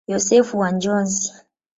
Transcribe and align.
Yosefu 0.11 0.57
wa 0.57 0.71
Njozi. 0.71 1.31